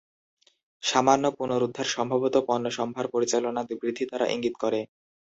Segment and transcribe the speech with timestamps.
[0.83, 4.79] সামান্য পুনরুদ্ধার সম্ভবত পণ্যসম্ভার পরিচালনা বৃদ্ধি দ্বারা ইঙ্গিত করে।